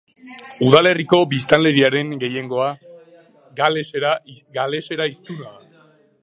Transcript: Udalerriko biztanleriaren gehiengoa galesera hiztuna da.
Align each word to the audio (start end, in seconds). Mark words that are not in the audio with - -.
Udalerriko 0.67 1.19
biztanleriaren 1.33 2.15
gehiengoa 2.23 2.71
galesera 4.57 5.07
hiztuna 5.13 5.55
da. 5.55 5.89